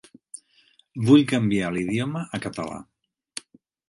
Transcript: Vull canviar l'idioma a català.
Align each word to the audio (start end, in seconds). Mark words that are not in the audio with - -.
Vull 1.09 1.25
canviar 1.31 1.69
l'idioma 1.75 2.23
a 2.39 2.39
català. 2.47 2.79